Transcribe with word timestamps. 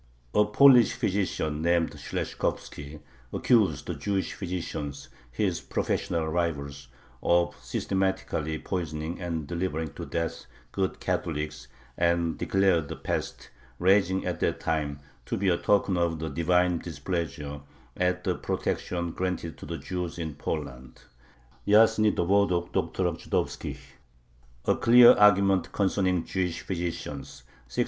A 0.33 0.43
Polish 0.45 0.93
physician, 0.93 1.61
named 1.61 1.91
Shleshkovski, 1.91 3.01
accused 3.31 3.85
the 3.85 3.93
Jewish 3.93 4.33
physicians, 4.33 5.09
his 5.31 5.61
professional 5.61 6.27
rivals, 6.27 6.87
of 7.21 7.55
systematically 7.63 8.57
poisoning 8.57 9.21
and 9.21 9.45
delivering 9.45 9.93
to 9.93 10.07
death 10.07 10.47
good 10.71 10.99
Catholics, 10.99 11.67
and 11.99 12.35
declared 12.35 12.87
the 12.87 12.95
pest, 12.95 13.51
raging 13.77 14.25
at 14.25 14.39
that 14.39 14.59
time, 14.59 15.01
to 15.27 15.37
be 15.37 15.49
a 15.49 15.57
token 15.57 15.97
of 15.97 16.17
the 16.17 16.29
Divine 16.29 16.79
displeasure 16.79 17.61
at 17.95 18.23
the 18.23 18.33
protection 18.33 19.11
granted 19.11 19.55
to 19.59 19.67
the 19.67 19.77
Jews 19.77 20.17
in 20.17 20.33
Poland 20.33 20.99
(Jasny 21.67 22.11
dowód 22.11 22.51
o 22.51 22.61
doktorach 22.73 23.19
żydowskich, 23.19 23.99
"A 24.65 24.73
Clear 24.75 25.13
Argument 25.19 25.71
Concerning 25.71 26.25
Jewish 26.25 26.61
Physicians," 26.61 27.43
1623). 27.69 27.75